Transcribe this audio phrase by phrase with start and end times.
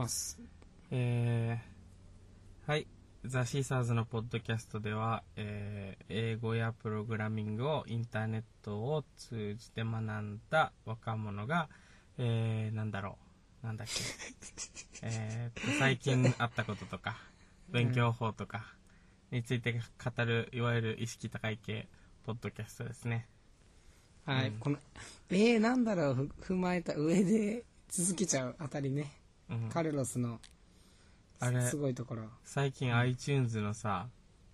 [0.00, 0.40] ます。
[0.90, 2.86] えー、はい。
[3.26, 11.68] ザ・シーサーズのポッドキャストでは、えー英語やプログラミングをインターネットを通じて学んだ若者が、
[12.16, 13.18] えー、なんだろ
[13.62, 13.66] う。
[13.66, 13.92] なんだっけ。
[15.06, 17.18] えーと、最近あったこととか、
[17.68, 18.74] 勉強法とか
[19.30, 21.88] について語る、いわゆる意識高い系、
[22.24, 23.28] ポッドキャストですね。
[24.24, 24.78] はい、うんこの、
[25.28, 29.19] えー、なんだろう、ふ踏まえた上で続けちゃうあたりね。
[29.50, 29.68] うん。
[29.68, 30.40] カルロスの、
[31.40, 32.24] あれすごいところ。
[32.44, 34.08] 最近 iTunes のさ、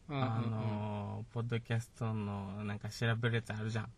[0.09, 3.89] ああのーポッドキャストのなんか調べるやつあるじゃん。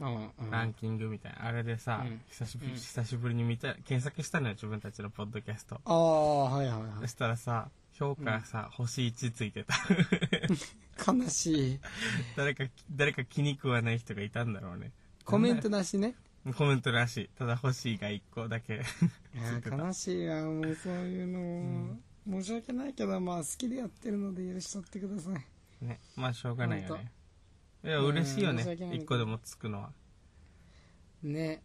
[0.00, 1.46] うんうんうんランキングみたいな。
[1.46, 5.80] あれでさ、うん久しぶり、うん久しぶりに見た、検索したのよ、自分たちのポッドキャスト。
[5.84, 9.74] ああ、はいはいはそしたらさ、評価さ、星1ついてた。
[9.74, 9.78] い。
[11.20, 11.80] 悲しい。
[12.36, 14.92] 誰か、誰か気に食わない人がいたんだろうね。
[15.24, 16.14] コメントなしね。
[16.56, 17.30] コメントらしい。
[17.36, 18.82] ただ星が1個だけ。
[19.70, 21.96] 悲しいな、もうそういうの、
[22.28, 25.84] 申し訳ないけど、まあ好きでやってるので許しとってください。
[25.84, 26.00] ね。
[26.16, 27.12] まあ、しょうがないよね。
[27.84, 29.92] いや、嬉しいよねうん申し訳ない1個でもつくのは。
[31.22, 31.62] ね。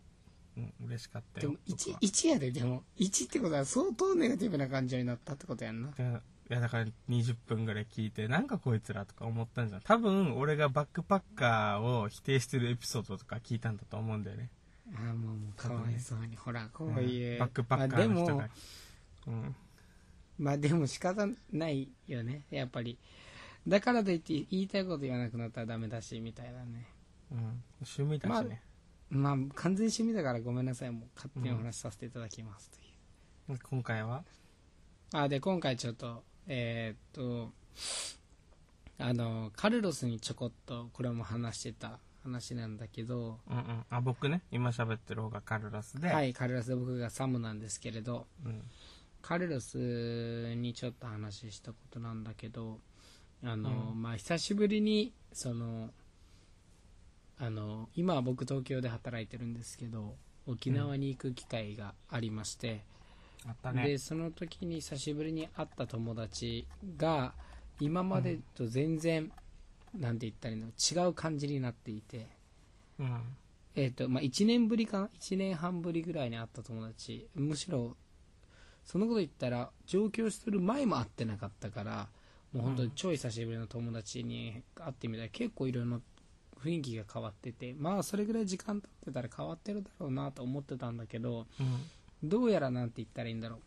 [0.56, 1.50] うん、嬉しかったよ。
[1.50, 5.90] でも1、僕は1やで、でも、1ってことは相当ネガティブな感情になったってことやんな。
[5.90, 14.50] いやいやだから20分ぐらい聞いてなんかこいつらとか思ったんじゃん多分俺がバックパッカーを否定してるエピソードとか聞いたんだと思うんだよね
[14.96, 16.36] ああ、もう、もうかわいそうに。
[16.36, 17.40] ほら、こういう。
[17.40, 18.50] バックパッカまあでもーの人が、
[19.28, 19.56] うん
[20.40, 22.98] まあでも仕方ないよね、やっぱり。
[23.68, 26.86] だからといって言いたいこと言わなくなったらダメだし、みたいなね。
[27.32, 28.62] うん趣味だしね、
[29.10, 32.78] まあ、完全趣味だからごめんなさい、もう勝手にお話しさせていただきますと
[33.54, 33.60] いう。
[33.62, 34.24] 今回は？
[35.14, 37.52] あ、で、今回ちょっと、えーっと、
[38.98, 43.86] あの、カルロスにちょこっと、これも話してた話なんだけど、うんうん。
[43.90, 44.42] あ僕ね。
[44.52, 48.62] 今喋ってる方がカルロスで、はい、カルロスで僕がサムなんですけれど、うん。
[49.22, 52.80] カルロスにちょっと話したことなんだけど
[53.44, 54.02] あの、うん。
[54.02, 55.90] まあ久しぶりにその
[57.40, 60.16] あの今は僕東京で働いてるんですけど
[60.46, 62.84] 沖縄に行く機会がありまして、
[63.48, 63.84] あったね。
[63.84, 66.68] でその時に久しぶりに会った友達
[66.98, 67.34] が
[67.80, 69.32] 今までと全然、
[69.98, 72.28] なんて言ったらいいの違う感じになっていて、
[73.00, 73.22] うん。
[73.76, 77.28] えーとまあ、1年ぶりかな？1年半ぶりぐらいに会った友達。
[77.36, 77.96] むしろ
[78.84, 82.08] そのこと言ったら上京する前も会ってなかったから
[82.52, 86.02] もう本当に超久しぶりの友達に会ってみたら結構いろいろ
[86.62, 87.74] 雰囲気が変わってて。
[87.78, 92.30] まあそれぐらい時間経ってたら変わってるだろうなと思ってたんだけどうん。
[92.30, 93.60] どうやらなんて言ったらいいんだろう。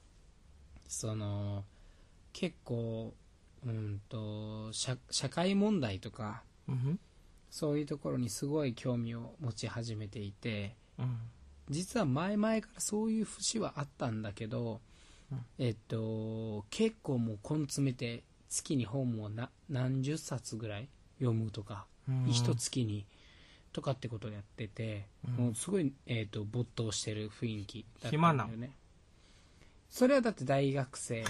[0.88, 1.64] その
[2.32, 3.12] 結構
[3.64, 6.98] うんと社社会問題とかうん
[7.50, 11.18] そういうところにすごい興味を持ち始めていてうん。
[11.68, 14.80] 実は前々からそういう節はあったんだけど、
[15.32, 15.44] うん。
[15.58, 20.88] えっと結構もう根詰めて月に本をな何十冊ぐらい
[21.18, 22.26] 読むとか、うん。
[22.28, 23.06] 一月に
[23.72, 25.44] とかってことをやってて、うん。
[25.46, 28.72] もうすごい、えっと没頭してる雰囲気だったんだよね。
[29.90, 31.24] それはだって大学生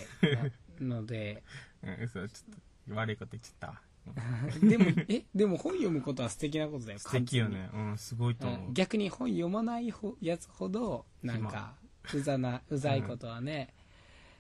[0.80, 1.42] なので
[1.82, 2.54] うん嘘ちょっ
[2.88, 3.80] と悪いこと言っちゃったわ。
[4.62, 7.68] でもえでも本読むことは素敵なことだよ素敵よね。
[7.72, 8.68] うんすごいと完全に思う。
[8.68, 8.74] うん。
[8.74, 11.74] 逆に本読まないほやつほどなんか
[12.14, 13.74] うざな うざいことはね、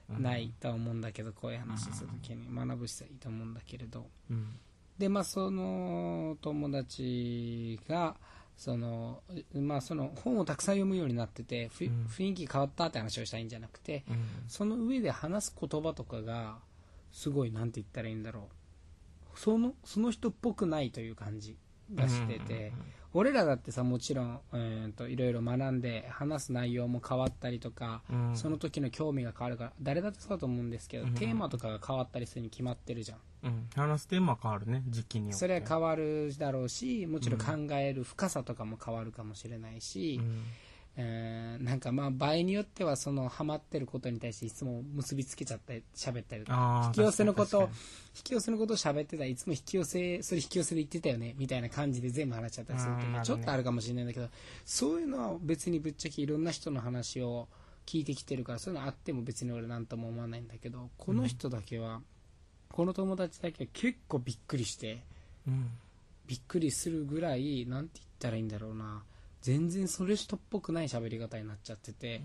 [0.08, 0.22] うん。
[0.22, 4.08] ないとは思うんだけどこういう話するときに学ぶ必要いいと思うんだけれど。
[4.30, 4.58] うん。
[4.98, 8.16] でまあその友達が
[8.56, 9.22] その
[9.52, 12.06] まあその本をたくさん読むようになっててふうん。
[12.06, 14.24] 雰囲気変わったって話をしたいんじゃなくてうん。
[14.46, 16.58] その上で話す言葉とかが
[17.16, 18.50] すごいなんて言ったらいいんだろ
[19.34, 19.38] う。
[19.38, 21.56] そのその人っぽくないという感じ
[21.94, 22.74] がしてて、
[23.14, 28.28] 俺らだってさもちろん、えー、といろいろ学んで話す内容も変わったりとか、うん。
[28.30, 31.14] うんその時の興味が変わるから誰だってそうだと思うんですけど、うん。
[31.14, 33.18] テーマとかが変わったりするに決まってるじゃん。
[33.44, 33.68] うん。
[33.74, 35.38] 話すテーマは変わるね時期によって。
[35.38, 40.20] それは変わるだろうしもちろん考える深さとかも変わるかもしれないし、
[40.98, 47.68] うんえーなんかまあ場合によってはそのハマってることに対していつも結びつけちゃったり喋ったりとか引き寄せのこと引
[48.24, 54.28] き寄せのことを喋ってたらいつも引き寄せそれ引き寄せで言ってたよねみたいな感じで全部話しちゃったりする時うんがちょっとあるかもしれないんだけど
[54.64, 57.48] そういうのは別にぶっちゃけいろんな人の話を
[57.86, 62.00] 聞いてきてるからそういうのあっても別に俺なんとも思わないんだけどこの人だけは、
[62.72, 65.02] この友達だけは結構びっくりして
[65.46, 65.70] うん。
[66.26, 69.04] びっくりするぐらいなんて言ったらいいんだろうな
[69.46, 72.20] 全然それ人っぽくない喋り方になっちゃってて。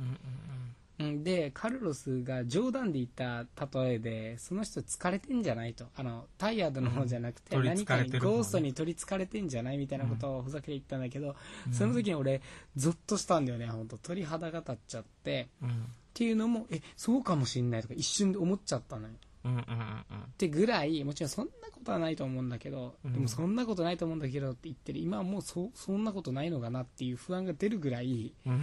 [0.99, 1.23] うん、うんうん。
[1.23, 3.45] でカルロスが冗談で言った
[3.79, 5.85] 例えでその人疲れてんじゃないと。
[5.95, 7.65] あのタイヤードの方じゃなくて、うん。
[7.65, 11.35] 何かにゴーストに取りつかれてんじゃないみたいなことをふざけて言ったんだけど、
[11.67, 11.73] うん。
[11.73, 12.41] その時に俺
[12.75, 15.49] ゾッとしたんだよね本当鳥肌が立っちゃって。
[15.61, 15.69] うん。
[15.69, 15.73] っ
[16.15, 19.13] ていうのもえそうかもしんないとか一瞬で思っちゃったのよ
[19.43, 19.63] うんうんうんっ
[20.37, 23.13] てぐらいもちろんそんなことはないと思うんだけど、うん。
[23.13, 28.61] でもそんなことないと思うんだけどって言ってる今はもうそそんなことないのかなっていう不安が出るぐらいうん。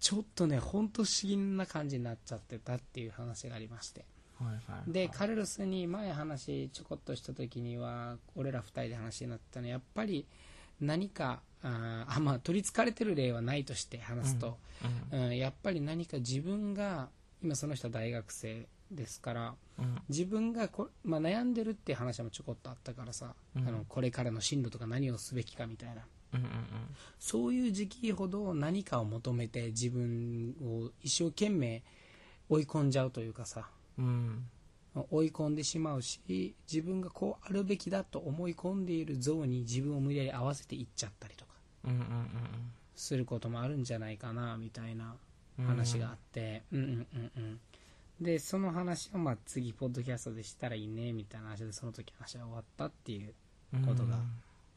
[0.00, 4.04] ちょっとねほんと不思議な感じになっちゃってたっていう話がありまして。
[4.38, 4.92] はいはいはい。
[4.92, 9.66] でカルロスに前話ちょこっとした時には俺ら2人で話になったの。
[9.66, 10.26] はやっぱり
[10.80, 14.56] 何かあまあ取りつかれてる例はないとして話すと、
[15.12, 15.36] うんうん。
[15.36, 17.10] やっぱり何か自分が
[17.42, 19.98] 今その人は大学生ですからうん。
[20.08, 23.68] 自分がこ、まあ、悩んでるっていう話もちょこっとあったからさ、うん。
[23.68, 26.02] あのこれからの進路とか何をすべきかみたいな。
[26.34, 26.46] うんうん
[27.18, 31.82] そういう時期ほど何かを求めて自分を一生懸命
[32.48, 34.46] 追い込んじゃうというかさうん。
[35.10, 41.52] 追い込んでしまうし自分がこうあるべきだと思い込んでいる像に自分を無理やり合わせていっちゃったりとか
[41.84, 42.00] うんうん
[42.96, 45.14] することもあるんじゃないかなみたいな
[45.66, 47.60] 話があって、うん、うんうんうん
[48.20, 53.34] でその話をまあ次ポッドキャストでしたらいいねみたいな話でその時話は終わったっていう
[53.74, 53.82] うん。
[53.84, 54.16] ことが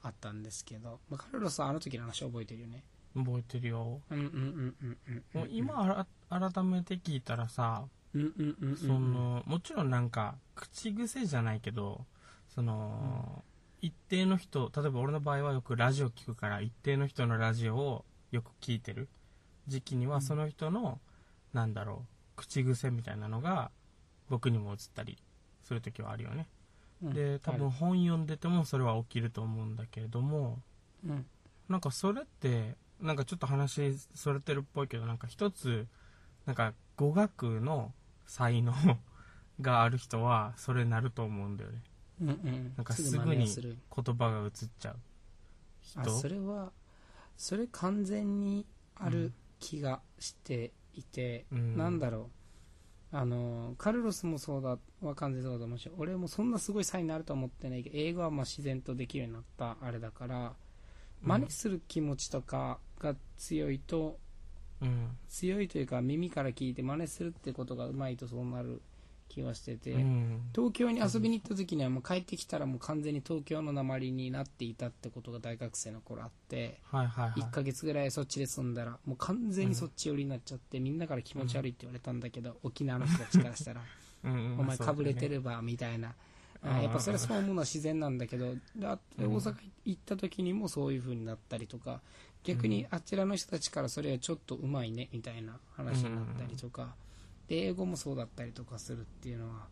[0.04, 2.84] あったんですけど、まあ、カルロスはあの時の話覚えてるよね。
[3.16, 4.01] 覚えてるよ。
[4.10, 12.06] うんうんうんうんうんもう今あら改めて聞いたらさうんうんうんうんそのもちろんなんか口癖じゃないけど
[12.50, 13.44] その、
[13.81, 19.10] 一定の人例えば俺の場合はよくラジオ聞くから一定の人のラジオをよく聞いてる
[19.68, 21.00] 時期にはその人の、
[21.54, 23.72] なんだろう口癖みたいなのが
[24.30, 25.18] 僕にも映ったり
[25.64, 26.48] する時はあるよね、
[27.04, 27.14] うん。
[27.14, 30.60] で多分本読んでてもそれは起きると思うんだけれども
[31.06, 31.26] うん。
[31.70, 35.88] なんかそれってなんかちょっと話それてるっぽいけどなんか一つ
[36.46, 37.92] なんか語学の
[38.26, 38.74] 才能
[39.62, 41.82] がある人はそれなると思うんだよね。
[42.22, 42.74] うんうん。
[42.78, 43.76] なんかすすぐぐに言
[44.16, 44.98] 葉が映っちゃう
[45.98, 46.72] あ人それは
[47.38, 48.66] それ完全に
[48.96, 51.78] ある気がしていて、うん。
[51.78, 52.44] なんだろう。
[53.16, 60.54] あのカルロスもそうだは完全にそうだと思うし俺もそんなすごい才能あるとは思ってないけど英語はまあ自然とできるようになったあれだから
[61.22, 64.18] 真似する気持ちとかが強いと、
[64.81, 65.16] うん。
[65.30, 68.81] 強いというか耳から聞いて真似するってことがうまいとそうなる
[69.34, 70.42] 気はしてて、うん。
[70.54, 77.42] 東京に遊びに行った時にはもう帰ってきたらもう完全に東京の鉛になっていたってことが大学生の頃あってはいはいはい。
[77.42, 83.82] 1ヶ月ぐらいそっちで住んだらもう完全にそっち寄りになっちゃってみんなから気持ち悪いって言われたんだけど沖縄の人たちからしたら
[84.24, 84.60] うんうん。
[84.60, 86.14] お前かぶれてるばみたいな。
[86.64, 86.72] うん。
[86.72, 89.36] あやっぱそれはそう思うのは自然なんだけど大うん。
[89.38, 92.02] 阪行った時にもそういう風になったりとか
[92.44, 96.90] 逆にあちらの人たちからそれはちょっとうまいねみたいな話になったりとかで
[97.54, 99.68] 英語もそうだったりとかするっていうのは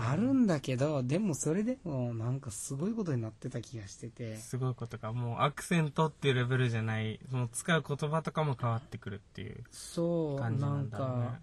[0.00, 4.36] あるんだけどでもそれでもなんかすごいことになってた気がしてて。
[4.38, 7.20] すごいことがもうアクセントっていうレベルじゃない。
[7.30, 11.26] その使う言葉とかも変わってくるっていうそう感じななんんだろうね。
[11.26, 11.40] か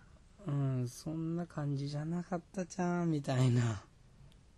[0.47, 3.83] うんそんな感じじゃなかったじゃんみたいな。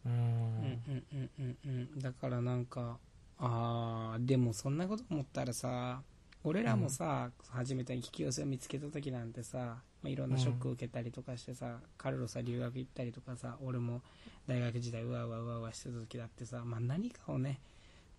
[0.05, 1.99] ううんんうんうんうんうん。
[1.99, 2.97] だからなんか
[3.39, 6.01] あーでもそんなこと思ったらさ
[6.45, 14.01] 俺らもさ、初めて引き寄せを見つけた時なんてさ、まあ、いろんなショックを受けたりとかしてさ、カルロスは留学行ったりとかさ俺も
[14.47, 17.59] 大学時代うわうわうわうわしてた時だってさ、まあ、何かをね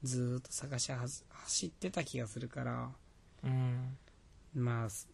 [0.02, 2.90] ずーっと探しは走ってた気がするから。
[3.44, 3.96] うん。
[4.54, 5.08] まあす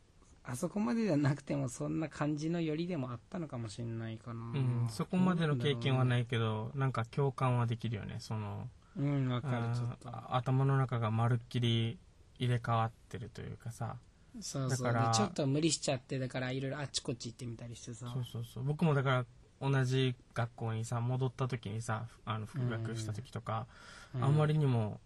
[0.45, 8.69] あそこまでじゃなくてもそんな感じのよりでもあったのかもしれないかな、うん、そこまでの経験はないいけどなんか共感はできるよねその。
[8.97, 10.11] うんわかるちょっと。
[10.35, 11.99] 頭の中がまるっきり
[12.43, 13.97] 入れ替わってるというかさ。
[14.41, 14.85] そうそう。
[14.85, 18.11] だからでちょっと無理しちゃってだからいろいろあっちこっち行ってみたりしてさ。
[18.13, 18.65] そうそうそう。
[18.65, 19.25] 僕もだか
[19.61, 23.67] ら同じ学校にさ戻った時にさあの復学した時とか、
[24.15, 25.01] うんあんまりにも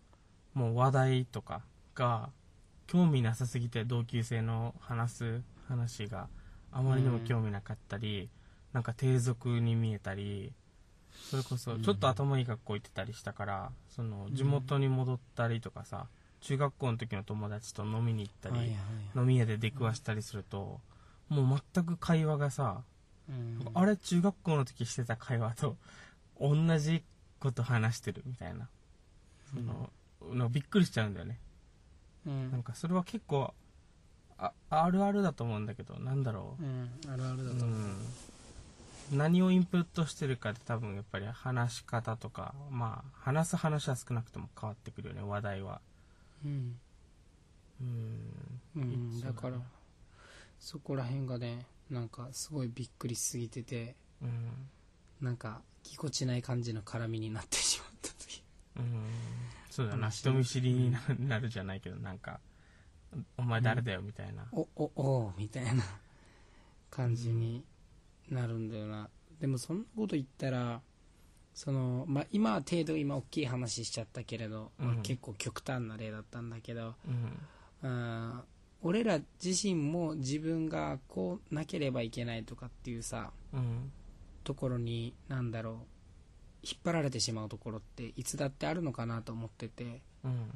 [0.52, 1.62] もう話題とか
[1.94, 2.30] が
[2.88, 6.28] 興味なさすぎて同級生の話す話が
[6.72, 8.28] あまりにも興味なかったり、
[8.72, 10.52] なんか低俗に見えたり
[11.30, 16.06] それこそちょっと頭いい学校行ってたりしたからその地元に戻ったりとかさ
[16.40, 18.80] 中学校の時の友達と飲みに行ったり、はいはいは
[19.16, 19.18] い。
[19.18, 20.80] 飲み屋で出くわしたりすると、
[21.28, 22.82] もう全く会話がさ、
[23.28, 23.66] うん。
[23.74, 25.76] あれ中学校の時してた会話と
[26.40, 27.02] 同じ
[27.40, 28.68] こと話してるみたいな。
[29.52, 29.90] その、
[30.32, 31.38] のびっくりしちゃうんだよね。
[32.26, 32.50] うん。
[32.52, 33.54] なんかそれは結構
[34.38, 36.62] ああるあるだと思うんだけどなんだろう。
[36.62, 37.78] んあるあるう、だと思う、
[39.12, 45.80] うん、何をインプットしてるかで多分やっぱり話し方とかまあ話す話は少なくとも変わってくるよね話題は
[46.46, 46.78] うん。
[48.76, 49.20] うん。
[49.20, 49.58] だから
[50.58, 54.68] そこら辺がねなんかすごいびっくりしすぎててうん。
[55.20, 58.86] なんかぎこちない感じの絡みになってしまったという。
[58.86, 59.02] うん。
[59.70, 60.04] そうだな。
[60.04, 62.40] 話人見知りにななるじゃないけどなんか
[63.38, 65.82] お前誰だよみたいな、おおおみたいな
[66.90, 67.64] 感じに
[68.28, 69.08] なるんだよな、
[69.40, 70.82] でもそんなこと言ったら
[71.56, 76.94] その、まあ、今は程度今大きい話しちゃったけれど、まあうん結構極端な例だったんだけど、
[77.82, 77.90] うん。
[77.90, 78.40] うん
[78.82, 83.90] 俺ら自身も自分がこうなければいけないとかっていうさうん。
[84.44, 85.74] ところになんだろう
[86.62, 90.50] 引っ張られてしまうところっていつだってあるのかなと思っててうん。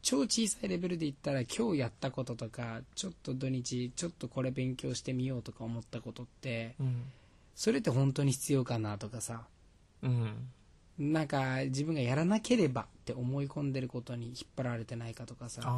[0.00, 7.02] 超小さいレベルで言ったら今日やったこととかちょっと土日ちょっとこれ勉強してみようとか思ったことってうん。
[7.54, 9.46] それって本当に必要かなとかさ
[10.06, 11.12] うん。
[11.12, 15.60] なんか自分がやらなければって思い込んでることに引っ張られてないかとかさ。
[15.62, 15.70] はい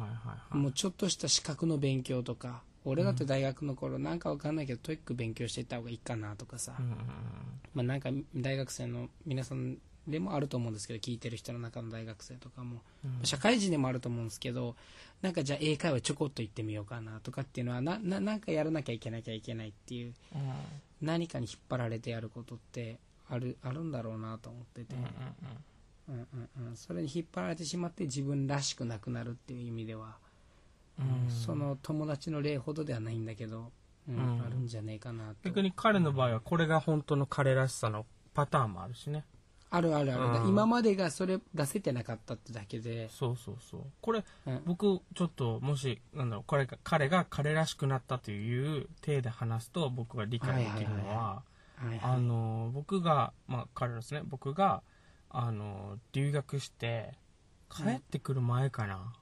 [0.00, 0.56] はいはい。
[0.56, 2.62] もうちょっとした資格の勉強とか。
[2.84, 6.96] 俺だって大学の頃なんかわかんないけど TOEIC 勉強していった方がいいかなとかさ、うんうん
[7.74, 9.78] まあ、なんか大学生の皆さん
[10.08, 12.80] でもあると思うんですけど聞いてる人の中の大学生とかも。
[13.04, 13.24] うん。
[13.24, 14.74] 社会人でもあると思うんですけど
[15.20, 20.14] なんかじゃあ英会話ちょこっと行ってみようかなとかっていうのはなななんかやらなきゃいけなきゃいけないっていう
[21.00, 22.98] 何かに引っ張られてやることって
[23.28, 26.26] あるあるんだろうなと思ってて、うんうんうん。
[26.58, 30.16] うんうん、それに引っ張られてしまって自分らしくなくなるっていう意味では、
[30.98, 31.30] うん。
[31.30, 33.70] その友達の例ほどではないんだけど、
[34.08, 34.42] うんうん。
[34.46, 35.36] あるんじゃねえかなと。
[35.44, 39.24] 逆に彼の場合はこれが本当の彼らしさのパターンもあるしね。
[39.70, 40.48] あるあるある、うん。
[40.50, 43.80] 今までがそれ出せてなかったってだけで、そうそうそう。
[44.02, 44.62] これうん。
[44.66, 51.51] 僕ちょっともしなんだろうこれが彼が彼らしくなったという体で話すと僕が理解できるのははいはい
[52.02, 54.22] あの僕がまあ彼らですね。
[54.24, 54.82] 僕が
[55.30, 57.14] あの留学して
[57.70, 59.12] 帰ってくる前かな、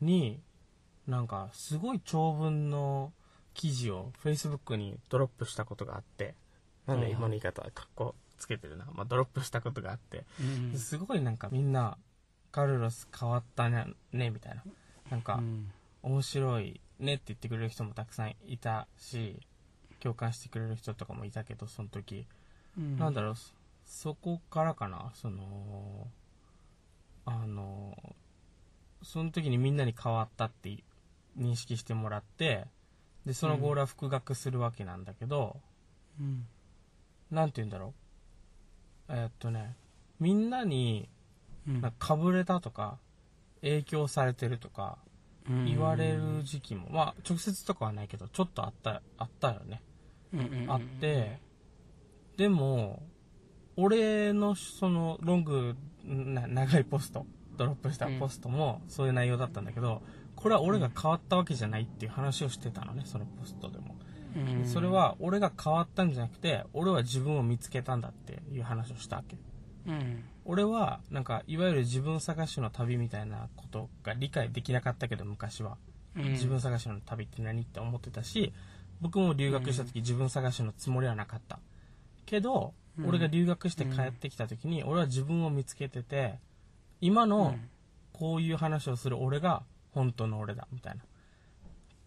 [0.00, 0.40] に
[1.06, 3.12] なんかすごい長文の
[3.52, 6.34] 記事を Facebook にドロップしたことがあって
[6.86, 10.24] なんで今の言い方かっこつけてるな、まあ、ドロップしたことがあって。
[10.40, 11.96] うんすごいなんかみんな
[12.50, 14.62] カルロス変わったねねみたいな。
[15.10, 15.70] なんかうん。
[16.02, 19.40] 面白いねって言ってくれる人もたくさんいたし
[20.04, 22.26] 共感してくれる人とかもいたけどその時、
[22.76, 22.98] うん。
[22.98, 23.54] なんだろうそ
[23.86, 25.10] そこからかな。
[25.14, 26.06] その
[27.24, 27.96] あの
[29.02, 30.76] その時にみんなに変わったって
[31.38, 32.66] 認識してもらって
[33.24, 35.56] でその後俺は復学するわけなんだけど、
[36.20, 36.46] うん。
[37.30, 37.94] なんて言うんだろ
[39.08, 39.12] う。
[39.12, 39.74] えーっとね
[40.20, 41.08] みんなに
[41.66, 41.80] うん。
[41.80, 42.98] なんかかぶれたとか
[43.62, 44.98] 影響されてるとか
[45.48, 45.64] うん。
[45.66, 49.82] 言われる時期も、まあ直接とかはないけどちょっとあったあったよね、
[50.68, 51.38] あって
[52.36, 53.02] でも
[53.76, 57.26] 俺のそのロングな長いポスト
[57.56, 60.02] ドロップしたポストもそういう内容だったんだけど
[60.34, 63.96] これは俺が変わったわけじゃないっていう話をしてたのねそのポストでも、
[64.36, 64.66] うん。
[64.66, 69.36] それは俺が変わったんじゃなくて俺は自分を見つけたんだっていう話をしたわけ。
[69.86, 70.24] うん。
[70.44, 75.78] 俺はなんかいわゆる自分探しの旅みたいなことが理解できなかったけど昔は。
[76.16, 76.32] うん。
[76.32, 78.52] 自分探しの旅って何って思ってたし
[79.00, 81.58] 僕も留学した時自分探しのつもりはなかった。
[82.26, 83.08] けど、うん。
[83.08, 86.38] 俺が留学して帰ってきた時に俺は自分を見つけてて
[87.00, 87.68] 今うのん。
[88.12, 91.00] こういう話をする俺が本当の俺だみたいな、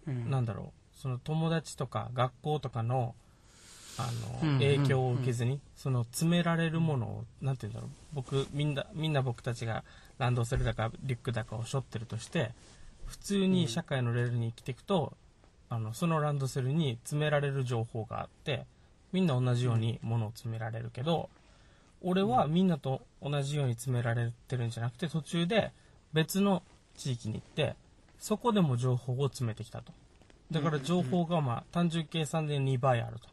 [0.08, 0.30] うん。
[0.32, 0.98] なんだろう。
[0.98, 3.14] その友達とか学校とかの
[4.00, 4.10] あ
[4.44, 7.90] の、うん影響を受けずに、その詰められるものをなんて言うんだろう。
[8.14, 9.84] 僕みんなみんな僕たちが
[10.18, 12.52] ランドセルだかリュックだかを背負ってるとして
[13.06, 15.14] 普通に社会のレールに生きていくと、
[15.70, 18.66] あのそのランドセルに詰められる情報があって
[19.12, 21.30] みんな同じようにものを詰められるけど、
[22.02, 25.72] 俺はみんなと同じように詰められてるんじゃなくて途中で
[26.14, 26.62] 別の
[26.96, 27.76] 地域に行って
[28.20, 29.94] そこでも情報を詰めてきたと。
[30.52, 33.28] だから情報がまあ単純計算で2倍あると。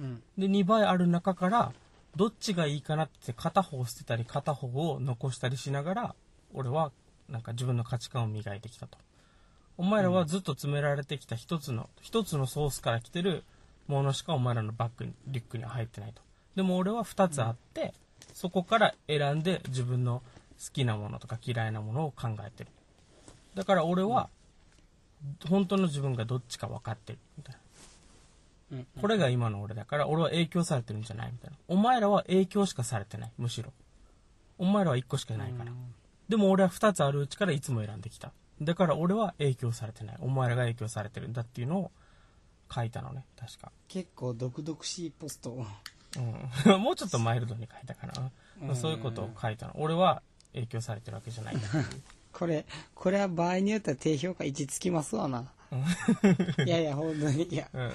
[0.00, 0.22] うん。
[0.36, 1.72] で2倍ある中から
[2.16, 6.14] どっちがいいかなって片方捨てたり片方を残したりしながら
[6.54, 6.90] 俺は
[7.28, 8.98] なんか自分の価値観を磨いてきたと
[9.78, 13.44] お前らはずっと詰められてきた一つの一つのソースから来てる
[13.86, 16.22] ものしかお前らのバッグにリュックには入ってないと。
[16.54, 17.92] でも俺は2つあって、
[18.32, 20.22] そこから選んで自分の
[20.58, 22.70] 好きなものとか嫌いなものを考えてる。
[23.54, 24.28] だから俺は
[25.48, 27.18] 本当の自分がどっちか分かってる。
[27.36, 27.54] みたい
[28.72, 28.78] な。
[28.78, 28.86] うん。
[29.00, 31.56] これが今の俺だから俺は影響されてるんじゃないみたいな。
[31.68, 33.30] お前らは影響しかされてない。
[33.36, 33.72] むしろ。
[34.58, 35.72] お前らは1個しかいないから、
[36.30, 40.16] でも俺は2つあるうちからいつも選んできただから俺は影響されてない。
[40.20, 41.90] お前らが影響されてるんだっていうのを
[42.72, 43.24] 書いたのね。
[43.38, 45.66] 確か、結構毒々しいポストを。
[46.66, 48.30] うん、 もうちょっとマイルドに書いたかな、
[48.68, 48.76] うん。
[48.76, 49.74] そういうことを書いたの。
[49.76, 50.22] 俺は
[50.54, 51.60] 影響されてるわけじゃないいう。
[52.32, 55.52] これこれは場合によっては低評価1つきますわな。
[56.64, 57.44] いやいや本当に。
[57.44, 57.92] いや、うんうん。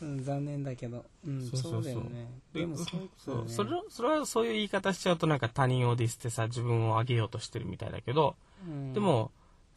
[0.00, 1.04] うん、残念だけど。
[1.26, 1.72] うんそうそうそう。
[1.72, 2.28] そうだよね。
[2.52, 3.52] でもそういうことだよね。
[3.52, 8.92] それそれはそういう言い方しちゃうとなんか他人をディスってさ自分を上げようとしてるみたいだけど、うん。
[8.92, 9.30] でも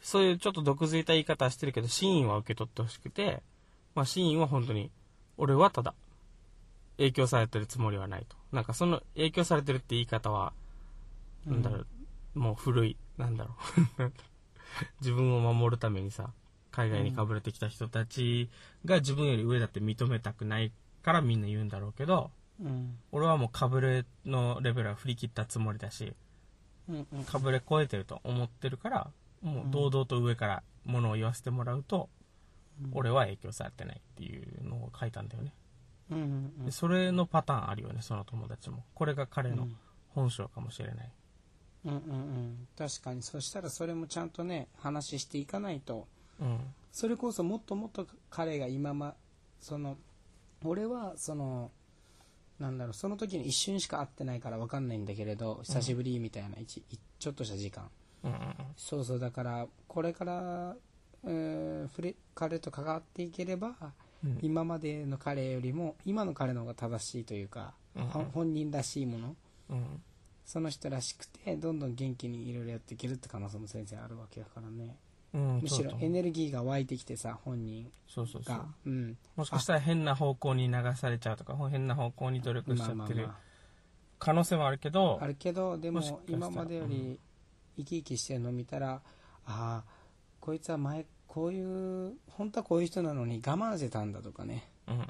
[0.05, 3.41] そういうちょっと毒づいた言い方はしてるけど真意は受け取ってほしくて、
[3.95, 4.91] まあ、真意は本当に
[5.35, 5.95] 俺はただ、
[6.97, 8.37] 影響されてるつもりはないと。
[8.51, 10.53] なんかその影響されてるって言い方は、
[11.47, 11.85] なんだろ
[12.35, 13.55] う、もう古い、なんだろ
[13.97, 14.11] う。
[15.01, 16.31] 自分を守るためにさ、
[16.69, 18.51] 海外にかぶれてきた人たち
[18.85, 20.71] が自分より上だって認めたくない
[21.01, 22.29] からみんな言うんだろうけど、
[22.61, 26.13] うん俺はもうかぶれのレベルは振り切ったつもりだし、
[26.87, 29.11] うんうんかぶれ超えてると思ってるから、
[29.45, 32.09] もう堂々と上からものを言わせてもらうと、
[32.91, 35.53] 俺は影響されてないっていうのを書いたんだよね。
[36.11, 38.83] うんうんでそれのパターンあるよね、その友達も。
[38.93, 39.77] これが彼のうん
[40.09, 41.11] 本性かもしれない。
[41.85, 46.07] うんうんうん確かにそしたらそれもちゃんとね話していかないと
[46.41, 46.59] うん。
[46.91, 49.13] それこそもっともっと彼が今ま
[49.59, 49.97] その
[50.63, 51.69] 俺はその
[52.59, 57.89] なんだろうその時に一瞬しか会ってないから分かんないんだけれど久しぶりみたいな、一一ちょっとした時間
[58.25, 60.75] うんうんそうそうだからこれから、
[61.25, 63.75] えー触れ彼と関わっていければ
[64.23, 64.39] うん。
[64.41, 68.09] 今までの彼よりも今の彼の方が正しいというか、うんうん。
[68.09, 69.35] ほ本人らしいもの。
[69.69, 70.01] うん。
[70.45, 74.95] その人らしくてどんどん元気にいろいろやっていけるって可能性も全然あるわけだからね。
[75.33, 78.55] うん、むしろエネルギーが湧いてきてさ本人そうそうそう。
[78.55, 78.65] が。
[78.85, 79.17] うん。
[79.35, 83.37] もしかしたら変な方向に流されちゃうとか、変な方向に努力しちゃってるまあまあま
[84.17, 87.19] 可能性もあるけどあ、あるけどでも今までより
[87.77, 89.01] 生き生きしてるの見たら、あ
[89.45, 89.83] あ
[90.39, 95.05] こいつは前こういう本当はこういう人なのに我慢してたんだとかねうんうん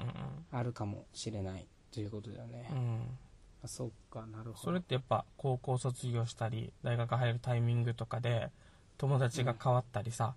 [0.50, 2.78] あるかもしれないということだよね、うん。
[2.78, 3.18] うん。
[3.64, 8.50] あそっかなるほそどれってやっぱ高校卒業したり、大学入るタイミングとかで、
[8.98, 10.34] 友達が変わったりさ、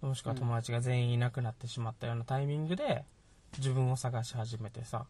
[0.00, 3.04] もしくは友達が全員いなくなってしまったようなタイミングで、
[3.58, 5.06] 自分を探し始めてさ、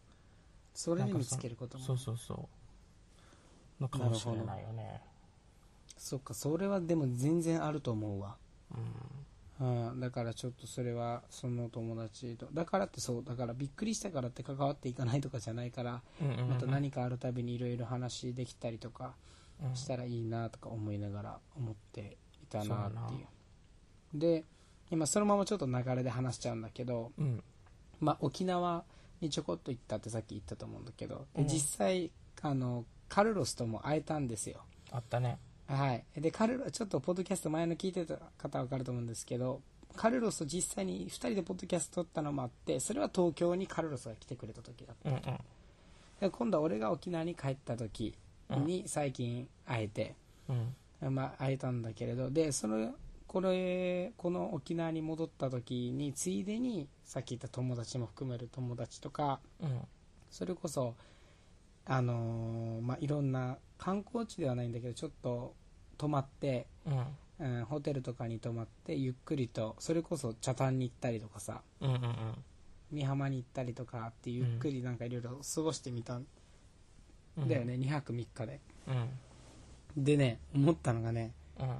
[0.73, 2.33] それで見つけることもそうそうそ
[3.79, 3.81] う。
[3.81, 5.01] のかもしれないよね。
[5.97, 8.35] そっかそれはでも全然あると思うわ。
[9.59, 9.89] うん。
[9.91, 16.49] うん、だからちょっとそれはその友達とだからってそうだからびっくりしたからって関わっていかないとかじゃないからうんうんうん。
[16.49, 19.13] また何かあるたびにいろいろ話できたりとか
[19.63, 19.75] うん。
[19.75, 23.17] したらいいなとか思いながら思っていたなってい
[24.15, 24.19] う。
[24.19, 24.43] で
[24.91, 27.43] 今そのままちょっと流れで話しちゃうんだけど、うん。
[27.99, 28.83] まあ、沖縄
[29.21, 31.47] にちょこっと行ったってさっき言ったと思うんだけどでうん。
[31.47, 34.61] 実際あのカルロスとも会えたんですよ。
[34.91, 35.37] あったね。
[35.67, 39.61] はい、でカルロちょっとポッドキャスト前の聞いてた方は分かると思うんですけど
[39.95, 45.21] カルロスと実際に2人でポッドキャスト撮ったのもあってそれは東京にカルロスが来てくれた時だったうんうん。
[46.19, 48.15] で今度は俺が沖縄に帰った時
[48.49, 50.15] に最近会えて、
[50.49, 51.13] うん。
[51.13, 52.93] まあ、会えたんだけれどでその
[53.27, 59.81] これこの沖縄に戻った時についでにさっき言った友達も含める友達とかうん。
[60.31, 60.95] それこそ
[61.85, 65.53] あのーまあ、いろんな観光地ではないんだけどちょっと
[65.97, 67.05] 泊まってうん。
[67.39, 72.13] うん、ホテルとかに泊まってゆっくりとそれこそ茶炭に行ったりとかさうんうんうん。
[72.91, 76.25] 美浜に行ったりとかってゆっくりなんかいろいろ過ごしてみたん
[77.37, 77.49] うん。
[77.49, 80.03] だよね、2泊3日でうん。
[80.03, 81.75] でね思ったのがねうん。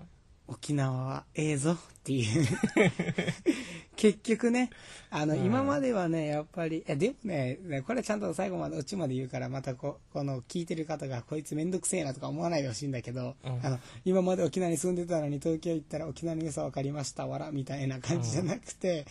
[0.48, 2.46] 沖縄はええぞっていう
[4.04, 4.70] 結局ね
[5.12, 5.46] あの、うん。
[5.46, 13.66] 今まではねやっぱりえでもねねこれちゃんと最後までオチまで言うからまたここの聞いてる方がこいつめんどくせえなとか思わないでほしいんだけど、うん。
[13.66, 19.06] あの今まで沖縄に住んでたのに東京行ったら沖縄の良さ分かりましたわらみたいな感じじゃなくて、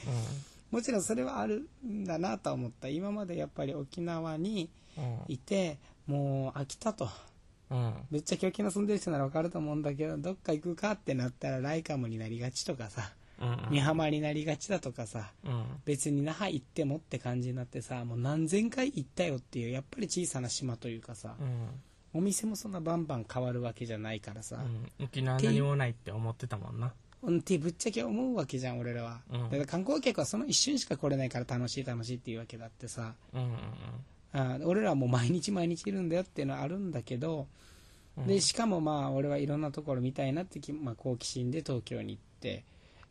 [0.71, 2.89] もちろんそれはあるんだなとは思った。
[2.89, 5.33] 今までやっぱり沖縄にうん。
[5.33, 7.09] いてもう飽きたと。
[7.71, 7.95] うん。
[8.11, 13.11] ぶっちゃけ沖縄住んでる人なら分かると思うんだけどどっか行くかってなったらライカムになりがちとかさ
[13.71, 15.65] う浜になりがちだとかさうん。
[15.85, 21.69] 別に那覇行ってもって感じになってさもう何千回行ったよっていうやっぱり小さな島というかさうん。
[22.15, 24.57] お店もそんなバンバン変わるわけじゃないからさ、
[25.01, 25.05] うん。
[25.07, 26.93] 沖縄何もないって思ってたもんな。
[27.23, 33.51] うん、ってぶっちゃけ思うわけじゃん俺らは、うんだから観光客はその一瞬しか来れないから楽しい楽しいっていうわけだってさうんうん
[34.33, 37.47] あ俺らはもう毎日毎日いるんだよっていうのはあるんだけど、
[38.17, 38.27] うん。
[38.27, 42.65] でしかもまあ俺はいろんなところ見たいなってき、まあ、好奇心で東京に行って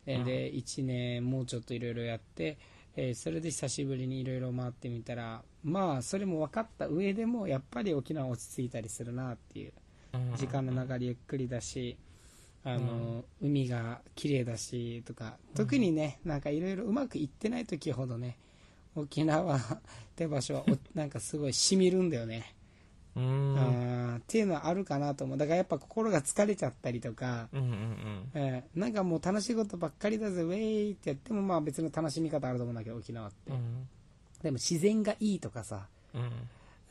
[0.06, 0.24] で,、うん。
[0.24, 2.58] で1年もうちょっといろいろやって、
[2.96, 9.72] えーそれで久しぶりにいろいろ回ってみたらまあそれも分かった上でもやっぱり沖縄落ち着いたりするなっていう
[10.14, 10.36] うん。
[10.36, 11.96] 時間の流れゆっくりだし
[12.64, 18.38] あの、海が綺麗だしとか特にねなんかいろいろうまくいってない時ほどね
[18.94, 19.60] 沖縄っ
[20.14, 22.54] て場所はおなんかすごいしみるんだよね。
[23.16, 24.16] うん。
[24.16, 25.38] っていうのはあるかなと思う。
[25.38, 28.30] だからやっぱ心が疲れちゃったりとか、うんうんうん。
[28.34, 33.36] えーなんかもう楽しいことばっかりだぜウェイってやってもまあ別の楽しみ方あると思うんだけど沖縄って。
[33.52, 33.88] うん。
[34.42, 35.86] でも自然がいいとかさ。
[36.14, 36.18] う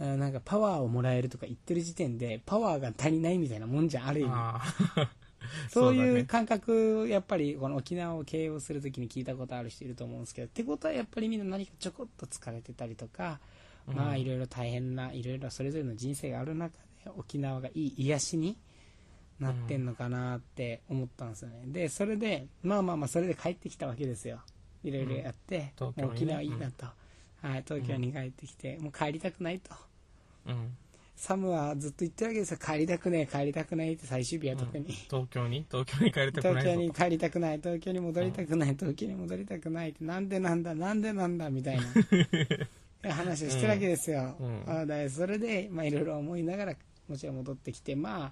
[0.06, 0.20] ん。
[0.20, 4.32] なんかパワーをもらえるとか言ってる時点でパワーが足りないみたいなもんじゃんある意味。
[4.34, 4.62] あ
[5.70, 13.40] そういそう感覚、やっぱりこの沖縄を経営するときに聞いたことある人いると思うんですけど、ってことはやっぱりみんな何かちょこっと疲れてたりとか、
[13.88, 18.58] まあいろいろ大変な、いろいろそれぞれの人生がある中で沖縄がいい癒しに
[19.40, 21.64] なってんのかなって思ったんですよね。
[21.66, 24.40] で、それで、まあまあまあそれで帰ってきたわけですよ。
[24.84, 26.86] いろいろやって、うんね沖縄いいなと。
[27.42, 29.74] はい、東京に帰ってきて、もう帰りたくないと。
[30.48, 30.78] うん。
[31.16, 32.58] サムはずっと言ってるわけですよ。
[32.58, 34.86] 帰りたくねえ、帰りたくないって最終日は特に。
[34.86, 35.66] 東京に？
[35.70, 41.84] 東京に帰りたくないぞ東京に帰りたくない、東京に戻りたくない、東京に戻りたくないって、なんでなんだ、なんでなんだ、みたいな
[43.10, 44.36] 話をしてるわけですよ。
[44.40, 46.74] うんうんそれで、まあ、いろいろ思いながら、
[47.08, 48.32] もちろん戻ってきて、ま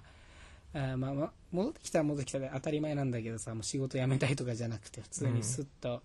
[0.74, 6.02] あ、あまあまあ、戻ってきたら戻ってきたで当たり前なんだけどさ、もう仕事辞めたいとかじゃなくて、普通にスッと、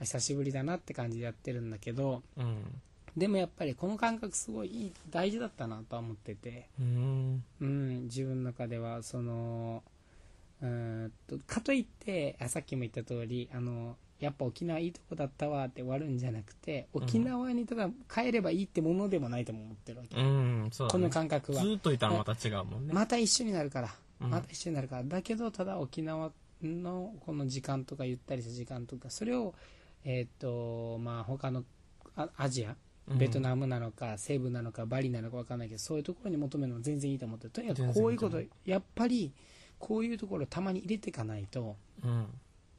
[0.00, 2.80] 久しぶりだなって感じでやってるんだけど、うん。
[3.16, 7.44] でもやっぱりこの感覚すごい大事だったなとは思ってて、うん。
[7.60, 9.82] うん、自分の中ではその
[10.62, 21.04] うーんとかといってあさっきも言った通りあのやっぱ沖縄いいとこだったわって終わるんじゃなくて沖縄にただ帰ればいいってものでもないとも思ってるわけ、うん、そうだこね。
[21.04, 21.62] の感覚は。
[21.62, 22.92] ずっといたらまた違うもんね。
[22.92, 24.30] また一緒になるから、うん。
[24.30, 25.04] また一緒になるから。
[25.04, 29.54] だけどただ沖縄のこの時間とかゆったりした時間とかそれを
[30.04, 31.64] えっ、とまあ他の
[32.16, 32.74] あアジア
[33.10, 33.18] うん。
[33.18, 39.32] ベトナムなのか、西部なのか、バリなのか分かんないけど、そういうところに求めるのは全然いいと思ってる、とにかくこういうこと、やっぱり
[39.78, 42.26] こういうところをたまに入れていかないと、うん。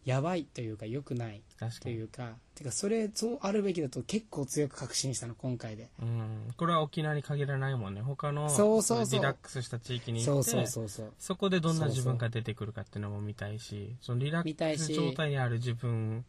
[0.10, 1.95] やばいというか、良くないと確かに。
[1.95, 5.89] いうか、てか、それ、そうあるべきだと結構強く確信したの、今回で。
[6.02, 6.54] うん。
[6.58, 8.02] これは沖縄に限らないもんね。
[8.02, 11.13] 他の、そうそうそうリラックスした地域に行って、そうそうそう。
[11.19, 16.26] そこでどんな自分が出てくるかっていうのも見たいし、そのリラックス状態にある自分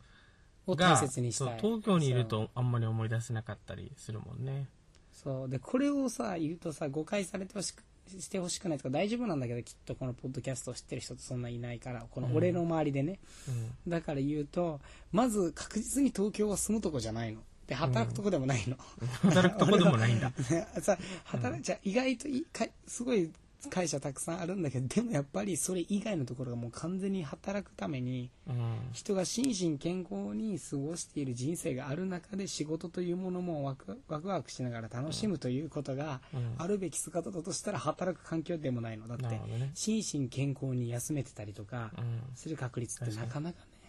[0.66, 1.48] をが、大切にしたい。
[1.48, 4.66] そう東京にいるとあんまり思い出せなかったりするもんね。
[5.12, 7.82] そうでこれをさ言うとさ誤解されてほしく
[8.18, 13.18] してほしくないとか大丈夫なんだけどきっとこのポッドキャストを知ってる人ってそんないないからこの俺の周りでね、
[13.48, 13.90] うん。
[13.90, 14.80] だから言うと
[15.12, 17.40] まず確実に東京は住むとこじゃないの。
[17.66, 18.76] で働くとこでもないの、
[19.22, 20.32] 働くとこでもないんだ。
[20.82, 23.30] さ働いちゃ意外といいかすごい
[23.68, 28.54] 会社たくさんあるんだけどでもやっぱりそれ以外のところがもう完全に働くためにうん。
[28.92, 39.40] 人が心身健康に過ごしている人生がある中で仕事というものもワクワクワクしながら楽しむということがうんあるべき姿だとしたら働く環境でもないのだって。
[39.74, 42.20] 心身健康に休めてたりとかうん。
[42.34, 43.80] する確率ってなかなかね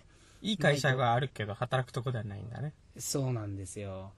[0.42, 2.74] いい会社があるけど、働くとこではないんだね。
[2.98, 4.12] そうなんですよ。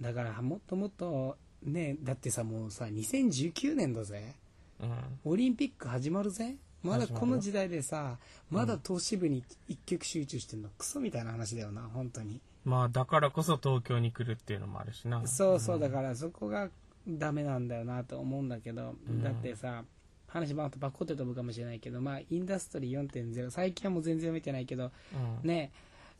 [0.00, 4.34] だからもっともっとねだってさもうさ2019年だぜ
[4.80, 4.92] うん。
[5.24, 6.56] オリンピック始まるぜ。
[6.82, 8.18] まだこの時代でさ
[8.50, 10.68] まだ都市部に一極集中してるの。
[10.76, 12.40] クソみたいな話だよな本当に。
[12.64, 15.26] まあ、だからこそ東京に来るっていうのもあるしな。
[15.26, 16.68] そうそうだからそこが
[17.06, 19.22] ダメなんだよなと思うんだけど、うん。
[19.22, 19.84] だってさ
[20.26, 24.90] 話ばっとバッコって飛ぶかもしれないけどまあインダストリー4.0最近はもう全然見てないけど
[25.42, 25.48] うん。
[25.48, 25.70] ね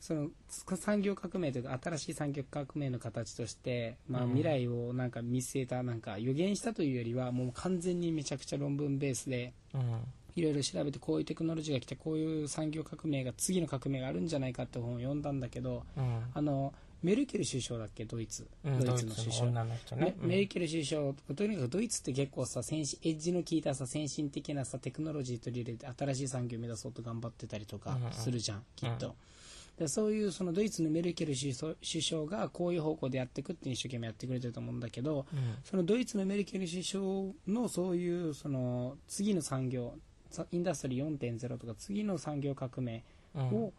[0.05, 0.29] その
[0.77, 4.29] 産業革命というか新しい産業革命の形として、まあ、うん。
[4.33, 9.83] 未来をなんか見据えたなんか予言したというよりはもう完全にめちゃくちゃ論文ベースでうん。
[10.37, 16.23] いろいろ調べてこういうテクノロジーが来てこういう産業革命が次の革命があるんじゃないかって本を読んだんだけどうん。
[16.35, 19.67] あのメルケル首相だっけドイツ、うんドイツの首相。
[20.21, 29.12] メルケル首相とにかくドイツって結構さ先進エッジの効いたさ先進的なさテクノロジー取り入れて新しい産業を目指そうと頑張ってたりとかするじゃん、きっと、うん
[29.79, 35.57] でそういうそのドイツのメルケル首相がこういう方向でやっていくって一生懸命やってくれてると思うんだけどうん。
[35.65, 37.05] そのドイツのメルケル首相
[37.49, 39.95] のそういうその次の産業
[40.31, 43.03] さインダストリー4.0とか次の産業革命
[43.35, 43.43] うん。
[43.49, 43.73] を、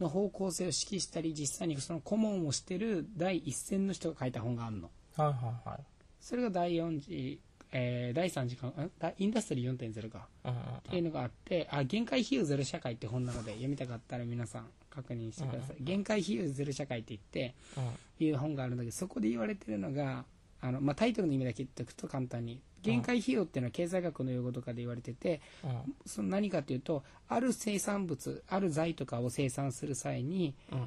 [0.00, 5.80] の方向性を指揮したり実際にその顧問をしてる第一線の人が書いた本があるのはいはいはい。
[6.20, 7.40] それが第4次、
[7.72, 8.90] えー第3次間ん？
[8.98, 10.52] だインダストリー4.0かっ
[10.90, 18.26] ていうのがあってあ限界費用ゼロ社会って本なので読みたかったら皆さん確認してください、限界費用ゼロ社会って言ってうん。
[18.26, 20.24] いう本があるんだけどそこで言われてるのが
[20.60, 25.94] あの、まあ、タイトルの意味だけ言っておくと簡単に限界費用っていうのは経済学の用語とかで言われててうん。
[26.04, 30.86] その何かというとある生産物ある財とかを生産する際にうん。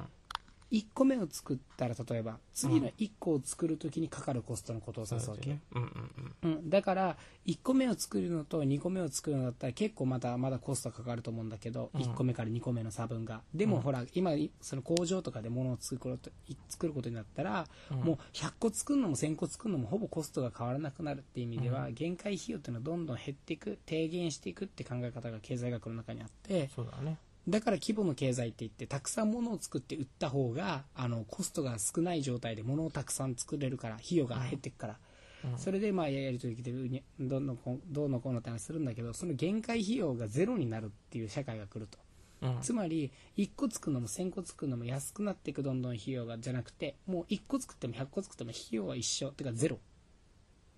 [0.72, 5.60] 1個目を作ったら例えば次の1個を作るときにかかるコストのことを指すわけ、ね。
[5.74, 6.10] うん
[6.42, 12.00] うんだから1個目を作るのと2個目を作るのだったら結構まだまだコストかかると思うんだけど、うん。
[12.00, 13.42] 1個目から2個目の差分が。
[13.54, 14.32] でもほら今
[14.62, 16.30] その工場とかで物を作ること
[16.68, 17.98] 作ることになったら、うん。
[17.98, 27.18] もう100個作るのも1000個作るのもほぼコストが変わらなくなるっていう意味では、限界費用っていうのはどんどん減っていく低減していくって考え方が経済学の中にあってそうだね。
[27.48, 34.96] だから規模の経済って言ってたくさん物を作って売った方があのコストが少ない状態で物をたくさん作れるから費用が減っていくから、
[35.44, 35.58] うん。
[35.58, 41.98] それでまあやり取りできてるにどんどんこうどうのこうのって話するんだけどその限界費用がゼロになるっていう社会が来ると。
[42.42, 42.58] うん。
[42.60, 49.78] つまり1個作るのも1000個作るのも安くなっていくどんどん費用がじゃなくてもう1個作っても100個作っても費用は一緒っていうかゼロ。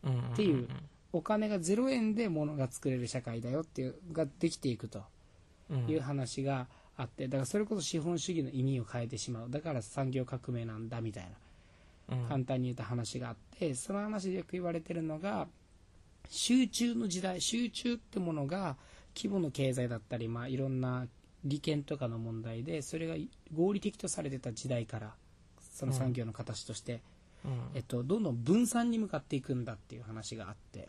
[0.04, 0.32] うん。
[0.32, 0.66] っていう
[1.12, 5.00] お金が0円で物が作れる社会だよっていうができていくと。
[5.00, 5.04] うん
[5.70, 9.50] いう話があってだからそれこそ資本主義の意味を変えてしまう。
[9.50, 11.24] だから産業革命なんだみたい
[12.08, 12.28] なうん。
[12.28, 15.46] 簡単に言った話があってその話でよく言われてるのが
[16.28, 18.76] 集中の時代集中ってものが
[19.16, 21.06] 規模の経済だったり、まあ、いろんな
[21.44, 23.14] 利権とかの問題でそれが
[23.54, 25.14] 合理的とされてた時代から
[25.70, 27.00] その産業の形として、
[27.44, 27.60] うん。
[27.74, 30.88] えっと、どんどん分散に向かっていくんだっていう話があって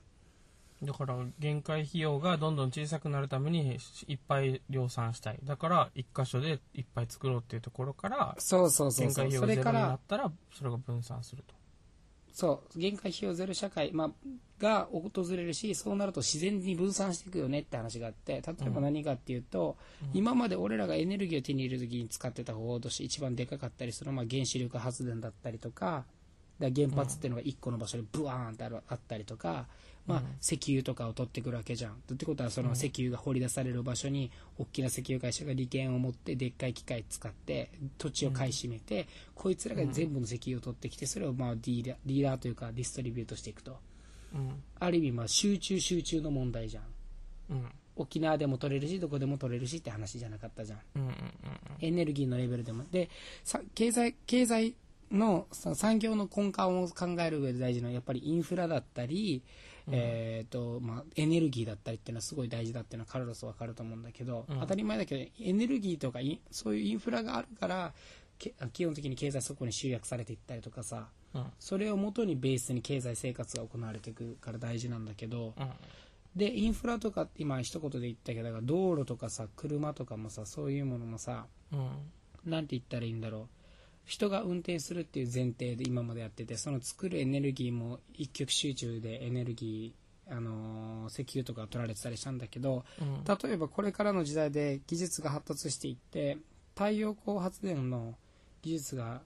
[0.86, 5.40] だから限界費用がどんどん小さくなるためにいっぱい量産したい。
[5.44, 11.54] だから一箇所でいっぱい作ろうっていうところからそうそうそう限界費用がゼロそれからになったらそれが分散すると。
[12.34, 12.80] そう。
[12.80, 14.12] 限界費用ゼロ社会、まあ、
[14.60, 19.78] が訪れるしそうなると自然に分散していくよねって話があって例えば何かっていうと、
[20.14, 26.06] 今まで俺らがエネルギーを手に入れる時に使ってた方法として一番でかかったりするのは、まあ、原子力発電だったりとか
[26.60, 29.68] だ原発っていうのが1個の場所にブワーンってあるあったりとか、
[30.08, 31.94] まあ、石油とかを取ってくるわけじゃん。
[31.94, 43.78] ってことはその石油が掘り出される場所に大きな石油会社が利権を持ってでっかい機械使って土地を買い占めて、こいつらが全部の石油を取ってきてそれをまあディーラーディーラーというかディストリビュートしていくと。
[44.34, 44.64] うん。
[44.80, 46.84] ある意味まあ集中集中の問題じゃん。
[47.52, 47.72] うん。
[47.96, 50.80] 沖縄でも取れるしどこでも取れるしって話じゃなかったじゃん。
[50.98, 51.14] うんうん
[51.82, 52.84] エネルギーのレベルでも。
[52.92, 53.10] で
[53.44, 54.76] さ経済経済
[55.12, 59.44] の産業の根幹を考える上で大事なのはやっぱりインフラだったり、
[59.92, 64.60] えーとまあ、エネルギーだったりっていうのはすごい大事だっていうのはカルロス分かると思うんだけど、うん。
[64.60, 66.20] 当たり前だけどエネルギーとか
[66.52, 67.94] そういうインフラがあるから
[68.38, 71.46] け基本的に経済そこに集約されていったりとかさうん。
[71.60, 75.70] それをもとにベースに経済生活が行われていくから大事なんだけど、うん。
[76.36, 81.90] でインフラとか今一言で言ったけど道路とかさ車とかもさそういうものもさうん。
[82.46, 83.65] なんて言ったらいいんだろう
[84.06, 93.24] 人が運転するっていう前提で今までやっててその作るエネルギーも一極集中でエネルギー、あのー石油とか取られてたりしたんだけどうん。
[93.24, 96.38] 例えばこれからの時代で技術が発達していって
[96.76, 98.16] 太陽光発電の
[98.62, 99.22] 技術が、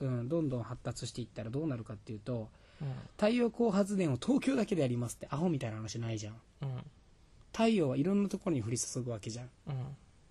[0.00, 2.48] うん、どんどん発達していったらどうなるかっていうと
[3.16, 6.34] 太陽光発電を東京だけでやりますってアホみたいな話ないじゃん。
[6.62, 6.68] うん。
[7.52, 9.50] 太陽はいろんなところに降り注ぐわけじゃん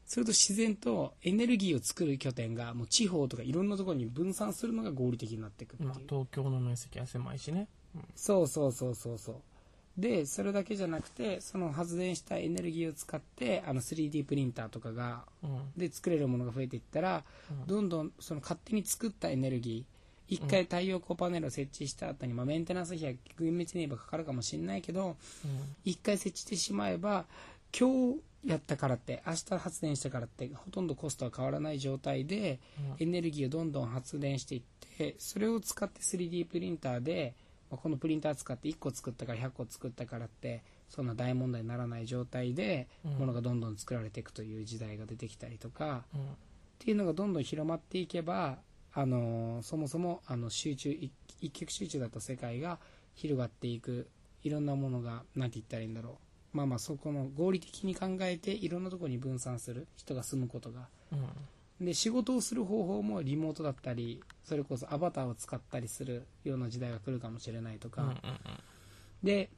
[0.10, 7.68] うんそれと自然とエネルギーを作る拠点がもう地方とかいろんなところに分散するのが合理的になっていくっていう、まあ東京の面積は狭いしね。
[8.16, 9.36] そうそうそうそうそう。
[10.02, 15.60] でそれだけじゃなくてその発電したエネルギーを使ってあの 3D プリンターとかがうん。
[15.78, 17.68] で作れるものが増えていったら、うん。
[17.68, 20.00] どんどんその勝手に作ったエネルギー
[20.34, 25.18] 一回太陽光パネルを設置した後に、まあ、メンテナンス費は厳密に言えばかかるかもしれないけど
[25.86, 27.26] 一回設置してしまえば
[27.78, 32.60] 今日やったからって明日発電したからってほとんどコストは変わらない状態で
[33.00, 34.62] エネルギーをどんどん発電していっ
[34.98, 37.36] てそれを使って 3D プリンターで
[37.70, 43.12] まあこのプリンター使って1個作ったから100個作ったからってそんな大問題にならない状態でうん。
[43.14, 46.22] ものがどんどん作られていくという時代が出てきたりとかうん。
[46.22, 46.24] っ
[46.80, 48.60] ていうのがどんどん広まっていけば
[48.94, 52.80] あのーそもそもあの集中一一極集中だった世界が
[53.16, 54.10] 広がっていく
[54.44, 60.88] いろんなものが何て言ったらいいんだろうまあまあそこの合理的に考えていろんなところに分散する人が住むことが。
[61.12, 61.86] うん。
[61.86, 68.20] で仕事をする方法もリモートだったりそれこそアバターを使ったりするような時代が来るかもしれないとか、うん
[69.24, 69.50] で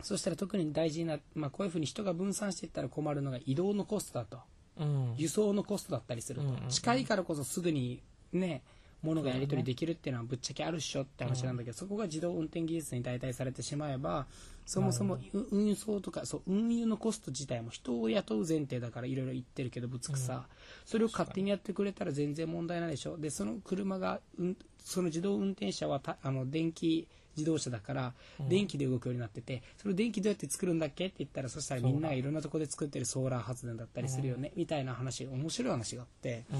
[0.00, 4.38] そしたら特に大事な、まあ、こういうふうに人が分散していったら困るのが移動のコストだと。
[4.78, 5.14] うん。
[5.16, 6.68] 輸送のコストだったりすると、うんうんうん。
[6.68, 8.62] 近いからこそすぐにね
[9.02, 14.26] 物がやり取りできるっていうのはぶっちゃけあるっしょって話なんだけど、そこが自動運転技術に代替されてしまえば
[14.64, 20.46] そもそもう運送とかそう運輸のコスト自体も人を雇う前提だからいろいろ言ってるけどぶつくさ、
[20.84, 23.16] それを勝手にやってくれたら全然問題ないでしょ。
[23.18, 28.12] でその車が、うん、その自動運転車はたあの電気自動車だから、
[28.48, 36.58] 電気で動くようになっててそれを電気どうやって作るんだっけって言ったらそしたらみんながいろんなところで作ってるソーラー発電だったりするよね、みたいな話面白い話があってうん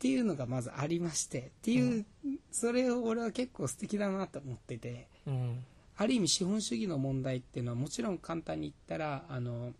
[0.00, 2.06] っていうのがまずありましてっていう、
[2.50, 5.62] それを俺は結構素敵だなと思っててうん。
[5.98, 9.74] ある意味資本主義の問題っていうのはもちろん簡単に言ったらあの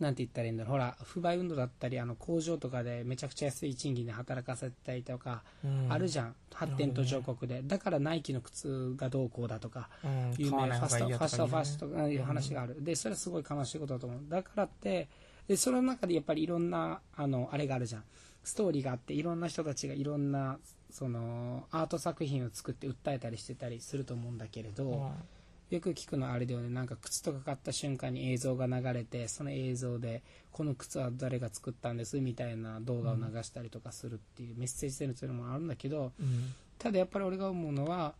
[0.00, 5.86] なんて言ったらいいんだろうほら不買運動だったりあの工場とかでめちゃくちゃ安い賃金で働かせたりとか、うん。
[5.88, 6.34] あるじゃん。
[6.52, 10.34] 発展途上国で、だからナイキの靴がどうこうだとかうん。
[10.38, 14.20] 有買わ名ファストフない方がいいよァストファストとかいう話がある、でそれはすごい悲しいことだと思う。
[14.28, 15.08] だからって
[15.46, 18.04] でその中でやっぱりいろんなあのあれがあるじゃん
[18.46, 20.58] ストーリーがあっていろんな人たちがいろんな
[20.90, 26.68] そのアート作品を作って訴えたりしてたりすると思うんだけれど、言うよく聞くのはあれだよね。
[26.68, 36.54] なんか靴とか買った瞬間に映像が流れてその映像でこの靴は誰が作ったんですみたいな動画を流したりとかするっていうメッセージ性のそういうのもあるんだけどうん。
[36.78, 38.14] ただやっぱり俺が思うのは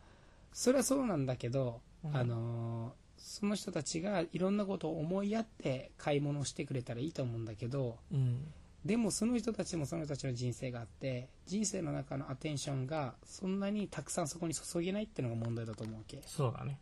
[0.53, 2.17] それはそうなんだけど、うん。
[2.17, 8.41] あのーその人たちがいろんなことを思いやって買い物をしてくれたらいいと思うんだけどうん
[8.87, 16.23] でもその人たちもその人たちの人生があって人生の中のアテンションがそんなにたくさんそこに注げないっていうのが問題だと思うわけ。
[16.27, 16.79] そうだね。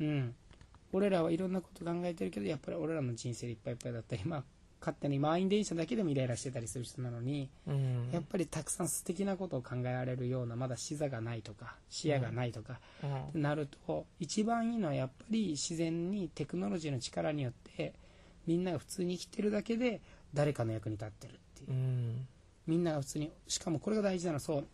[0.00, 0.34] うん。
[0.92, 4.16] 俺らはいろんなこと考えてるけどやっぱり俺らの人生でいっぱいいっぱいだった。
[4.16, 4.44] りまあ
[4.80, 8.10] 勝手に満員電車だけでもイライラしてたりする人なのにうん。
[8.12, 12.80] やっぱりたくさん素敵なことを考えられるようなまだ視座がないとか視野がないとか、
[13.34, 13.42] うん。
[13.42, 17.94] なると一番いいのはやっぱり自然にテクノロジーの力によって
[18.46, 20.00] みんなが普通に生きてるだけで
[20.34, 21.70] 誰かの役に立ってるっていう。
[21.70, 22.26] うん。
[22.66, 24.66] みんなが普通にしかもこれが大事なのはそう。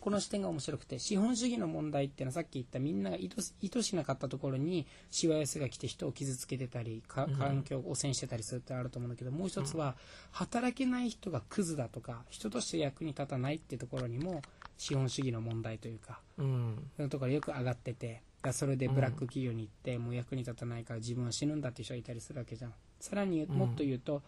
[0.00, 9.96] この視点が面白くて資本主義の問題っていうのはさっき言ったみんなが意図意図しなかったところにしわ寄せが来て人を傷つけてたり環境を汚染してたりするってあると思うんだけど、もう一つは
[10.30, 14.40] 働けない人がクズだとか人として役に立たないっていうところにも
[14.76, 16.76] 資本主義の問題というかうん。
[16.96, 22.74] そういうところよく上がっててだそれでブラック企業に行って、もう役に立たないから自分は死ぬんだって人がいたりするわけじゃん。
[23.00, 24.22] さらにもっと言うと,、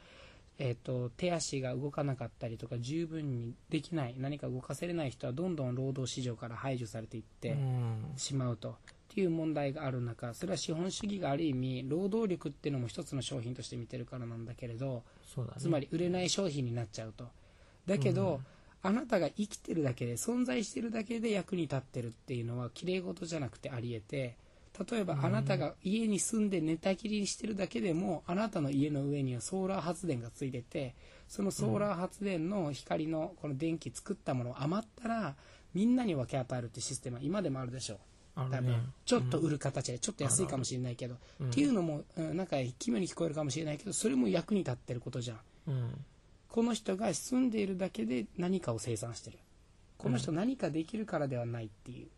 [0.62, 8.12] えー、と手足が動かなかったりとか十分にできない何か動かせれない人はどんどん労働市場から排除されていってうん。
[8.16, 8.70] しまうと。
[8.70, 8.74] っ
[9.12, 15.02] ていう問題がある中それは資本主義がある意味労働力っていうのも一つの商品として見てるからなんだけれど
[15.36, 15.44] ね。
[15.58, 17.28] つまり売れない商品になっちゃうと。
[17.86, 18.40] だけど、
[18.82, 24.36] あなたが生きてるだけで存在してるだけで役に立ってるっていうのは綺麗事じゃなくてありえて
[24.90, 30.94] 例えばあなたが家に住んで寝たきりにしてるだけでもあなたの家の上にはソーラー発電がついてて
[31.28, 35.34] そのソーラー発電の光のこの電気作ったものを余ったら
[35.74, 37.98] みんなに分け与えるってシステムは今でもあるでしょう。
[38.36, 38.92] 多分。
[39.04, 45.38] ちょっと売る形でちょっと安いかもしれないけど、うんっていうのも、うんなんか奇妙に聞こえるかもしれないけどそれも役に立ってることじゃん。
[45.68, 46.04] うん。
[46.48, 49.38] この人が住んでいるだけで何かを生産してる。
[49.98, 52.08] この人何かできるからではないっていう、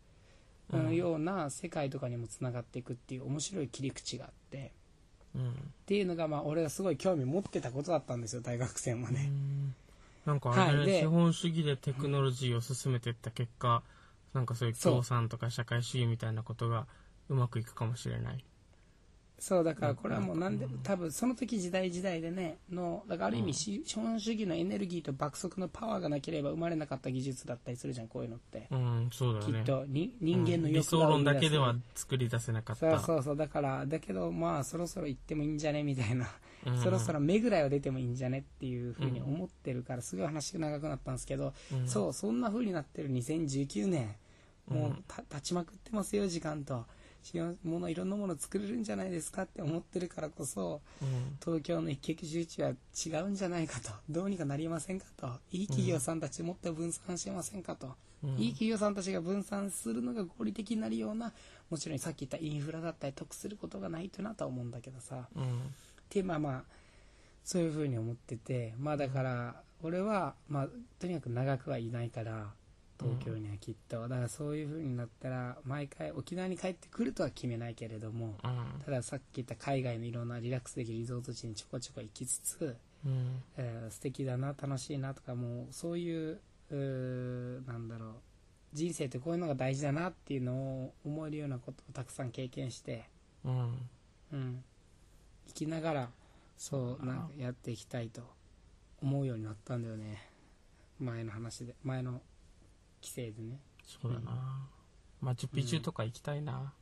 [0.93, 4.71] ような世界とかにもつながっていくっていう面白い切り口があって
[5.35, 5.49] うん。
[5.49, 5.53] っ
[5.85, 9.31] ていうのがまあ俺がすごい興味持ってたことだったんですよ大学生もね、
[10.25, 10.85] なんかあれ、ねはい。
[10.85, 13.83] で資本主義でテクノロジーを進めていった結果
[14.33, 14.75] なんかそういう。
[14.75, 16.87] 共産とか社会主義みたいなことが
[17.29, 18.43] うまくいくかもしれない
[19.39, 29.59] そうだからこれはもう何でも多分その時時代時代でねのだからある意味資本主義のエネルギーと爆速のパワーがなければ生まれなかった技術だったりするじゃんこういうのって、うんそうだよね。
[29.59, 30.63] きっとに人間のうん。
[30.67, 32.99] 理欲が想論だけでは作り出せなかった。
[32.99, 35.83] そうそうそうだからだけどまあそろそろ行ってもいいんじゃね？
[35.83, 36.27] みたいな。
[36.65, 36.81] うん。
[36.81, 41.87] そろそろ目ぐらいは出てもいいんじゃねっていうふうに思ってるからすごい話が長くなったんですけど、うん。
[41.89, 44.15] そうそんなふうになってる2019年。
[44.69, 46.85] もう立ちまくってますよ時間と。
[46.85, 46.85] し
[47.63, 51.37] ものいろんなもの作れるんじゃないですかって思ってるからこそうん。
[51.43, 58.29] 東京の一極集中は違うんじゃないかとどうにかなりませんかといい企業さんたちもっと分散しませんかと、うん。
[58.37, 61.33] いい企業さんたちが分散するのが合理的になるような
[61.69, 65.43] もちろんさっき言ったインフラだったり得することがないとなとは思うんだけどさ、うん。
[65.43, 65.45] っ
[66.09, 66.63] ていうまあまあ
[67.43, 70.67] そういうふうに思っててまあだから俺はまあ
[70.99, 72.53] とにかく長くはいないから
[72.99, 78.81] 東京にはきっと、だからそういうふうになったら毎回沖縄に帰ってくるとは決めないけれどもうん。
[78.85, 82.75] たださっき言った海外のいろんなリラックスできるリゾート地にちょこちょこ行きつつ、
[83.05, 83.43] うん。
[83.57, 88.11] えー素敵だな楽しいなとかもうそういううーなんだろう
[88.73, 93.03] 人生ってこういうのが大事だなっていうのを思えるようなことをたくさん経験して
[93.45, 93.77] うん。
[94.31, 94.63] うん、
[95.47, 96.09] 生きながら
[96.57, 98.21] そうなんかやっていきたいと
[99.01, 100.27] 思うようになったんだよね。
[100.99, 102.21] 前の話で前の
[103.03, 103.59] 規制でね。
[103.85, 104.67] そうだな。
[105.19, 106.73] マチュピチュとか行きたいな、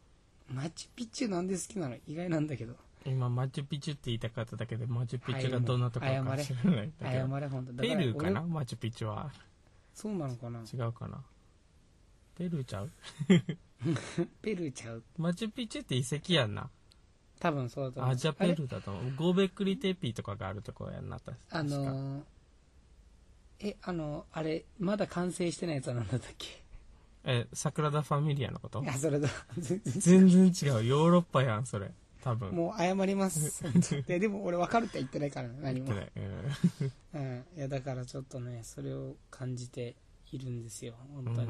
[0.47, 1.95] マチュピチュなんで好きなの？
[2.07, 2.75] 意外なんだけど。
[3.05, 7.81] 今マチュピチュって言いたかっただけでマチュピチュがどんなところか知らないんだけ謝どれ本当だ。
[7.81, 8.41] ペルーかな？
[8.41, 9.31] 俺マチュピチュは。
[9.95, 10.59] そうなのかな？
[10.61, 11.23] 違うかな？
[12.37, 12.91] ペルーちゃう？
[14.41, 15.03] ペルーちゃう？
[15.17, 16.69] マチュピチュって遺跡やんな。
[17.39, 18.11] 多分そうだと思う。
[18.13, 19.15] あじゃあペルーだと思う。
[19.15, 22.21] ゴーベクリテーピーとかがあるところやんなあのー
[23.63, 26.61] えあのあれまだ完成してないやつは何だったっけ？
[27.23, 28.81] えサグラダ・ファミリアのこと？
[28.81, 29.29] いやそれだ。
[29.57, 30.47] 全然。
[30.47, 30.85] 違う。
[30.85, 31.91] ヨーロッパやんそれ。
[32.23, 32.51] 多分。
[32.51, 33.63] もう謝ります。
[34.07, 35.87] ででも俺分かるって言ってないからね何も。
[35.87, 36.27] 言ってな
[36.87, 36.91] い。
[37.13, 39.95] うん、いやだからちょっとねそれを感じて
[40.31, 41.41] いるんですようん本当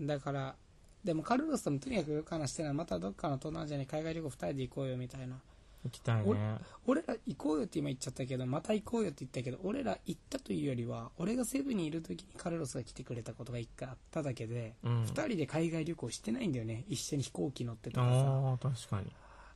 [0.00, 0.56] に、だから
[1.04, 5.40] でもカルロスともとにかくよく話してるのはまたどっかの東南アジアに海外旅行2人で行こうよみたいな
[5.84, 6.58] 行きたいね。
[6.86, 15.02] 俺ら行こうよって今言っちゃったけどまた行こうよって言ったけど俺ら行ったというよりは俺がセブンにいる時にカルロスが来てくれたことが一回あっただけで、うん。
[15.02, 16.84] 二人で海外旅行してないんだよね。
[16.88, 18.12] 一緒に飛行機乗ってとかさ。
[18.12, 19.12] ああ確かに。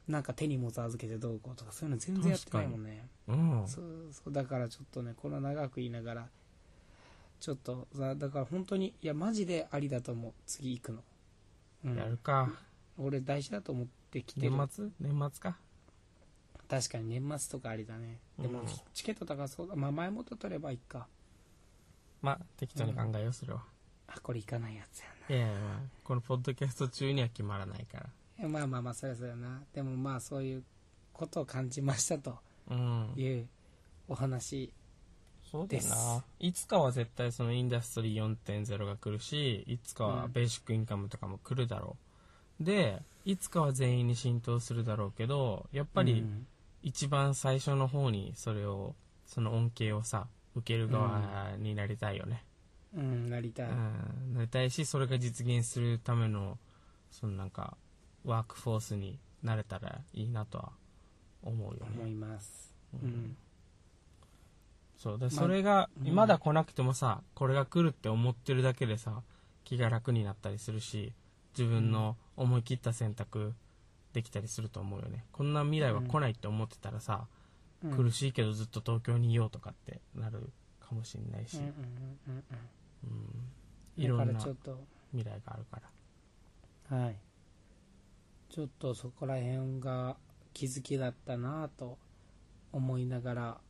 [0.09, 3.07] なんか手荷物預けてどうこうとかそういうの全然やってないもんね。
[3.29, 3.63] うん。
[3.67, 6.29] そうそうだからちょっとねこの長く言いながら
[7.41, 10.33] ちょっとさだから本当にいやマジでありだと思う。
[10.47, 10.99] 次行くの、
[11.85, 11.97] うん。
[11.97, 12.53] やるか。
[12.99, 14.51] 俺大事だと思ってきてる。
[14.51, 14.89] 年末？
[15.01, 15.57] 年末か？
[16.73, 18.19] 確かに年末とかありだね。
[18.39, 19.77] でも、うんチケット高そうだ。
[19.77, 21.07] まあ前もと取ればいいか。
[22.23, 23.63] まあ適当に考えようそれは、
[24.09, 27.99] あこれ行かないやつやいやいやまあこのポッドキャスト中には決まらないか
[28.39, 28.49] ら。
[28.49, 29.61] まあまあまあそりゃそうやな。
[29.75, 30.65] でもまあそういう
[31.13, 32.39] ことを感じましたと。
[32.71, 33.13] うん。
[33.17, 33.47] いう
[34.09, 34.73] お話。
[35.51, 35.91] そうだよです。
[35.91, 41.99] ないつかは絶対そのインダストリー4.0が来るしいつかはベーシックインカムとかも来るだろ
[42.63, 46.47] う、でいつかは全員に浸透するだろうけどやっぱりうん
[46.83, 48.95] 一番最初の方にそれを
[49.27, 52.45] その恩恵をさ受ける側になりたいよね、
[52.95, 56.59] うんなりたい、うん、なりたいしそれが実現するための
[57.11, 57.77] そのなんか
[58.25, 60.73] ワークフォースになれたらいいなとは
[61.43, 62.75] 思うよ思ねいます。
[62.95, 63.11] ううん。
[63.11, 63.37] ん
[64.99, 66.15] そうでまそれがうん。
[66.15, 69.23] まだ来なくてもさこれが来るって思ってるだけでさ
[69.65, 71.13] 気が楽になったりするし
[71.57, 73.55] 自分の思い切った選択
[74.13, 75.25] できたりすると思うよね。
[75.33, 77.27] こんな未来は来ないって思ってたらさ、
[77.83, 77.97] うん。
[77.97, 80.51] 苦しいけどずっと東京にいようとかってなる
[80.81, 81.61] かもしれないし、
[83.97, 84.79] いろんならちょっと
[85.13, 85.81] 未来があるか
[86.91, 87.17] らはい。
[88.51, 90.17] ちょっとそこら辺が
[90.53, 91.99] 気づきだったなぁと
[92.71, 93.61] 思いながら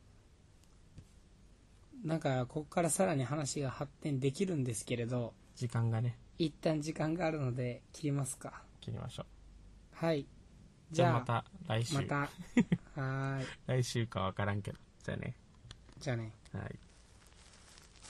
[2.05, 6.18] なんかここからさらに話が発展できるんですけれど時間がね。
[6.38, 8.62] 一旦時間があるので切りますか。
[8.80, 9.26] 切りましょう
[10.03, 10.26] はい。
[10.90, 11.94] じゃあまた来週。
[11.94, 12.16] また。
[12.16, 13.46] はーい。
[13.68, 14.78] 来週かわからんけど。
[15.05, 15.36] じゃあね。
[16.00, 16.32] じゃあね。
[16.53, 16.78] はい